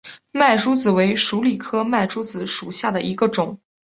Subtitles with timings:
[0.31, 3.59] 麦珠子为鼠李科麦珠子属下的一个种。